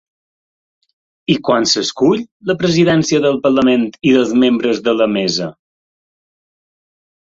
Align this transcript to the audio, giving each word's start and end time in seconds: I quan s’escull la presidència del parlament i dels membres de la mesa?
I 1.33 1.35
quan 1.49 1.67
s’escull 1.73 2.25
la 2.53 2.57
presidència 2.63 3.23
del 3.29 3.39
parlament 3.47 3.87
i 4.13 4.17
dels 4.19 4.35
membres 4.49 4.85
de 4.91 4.99
la 5.01 5.13
mesa? 5.21 5.55